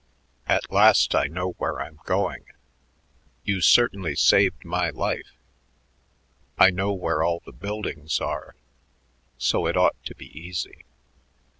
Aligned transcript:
At 0.47 0.71
last 0.71 1.13
I 1.13 1.27
know 1.27 1.51
where 1.59 1.79
I'm 1.79 1.99
going. 2.05 2.45
You 3.43 3.61
certainly 3.61 4.15
saved 4.15 4.65
my 4.65 4.89
life. 4.89 5.37
I 6.57 6.71
know 6.71 6.91
where 6.91 7.21
all 7.23 7.43
the 7.45 7.51
buildings 7.51 8.19
are; 8.19 8.55
so 9.37 9.67
it 9.67 9.77
ought 9.77 10.03
to 10.05 10.15
be 10.15 10.35
easy." 10.35 10.85